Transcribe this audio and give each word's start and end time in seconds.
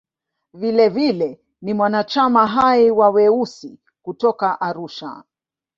Vilevile 0.53 1.41
ni 1.61 1.73
mwanachama 1.73 2.47
hai 2.47 2.91
wa 2.91 3.09
"Weusi" 3.09 3.79
kutoka 4.01 4.61
Arusha. 4.61 5.23